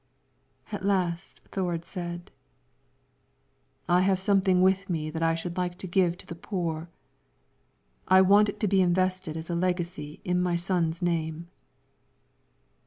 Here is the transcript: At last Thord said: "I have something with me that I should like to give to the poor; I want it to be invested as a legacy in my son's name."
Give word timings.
At 0.71 0.83
last 0.83 1.41
Thord 1.51 1.85
said: 1.85 2.31
"I 3.87 4.01
have 4.01 4.19
something 4.19 4.63
with 4.63 4.89
me 4.89 5.11
that 5.11 5.21
I 5.21 5.35
should 5.35 5.57
like 5.57 5.77
to 5.77 5.85
give 5.85 6.17
to 6.17 6.25
the 6.25 6.33
poor; 6.33 6.89
I 8.07 8.21
want 8.21 8.49
it 8.49 8.59
to 8.61 8.67
be 8.67 8.81
invested 8.81 9.37
as 9.37 9.51
a 9.51 9.55
legacy 9.55 10.19
in 10.25 10.41
my 10.41 10.55
son's 10.55 11.03
name." 11.03 11.49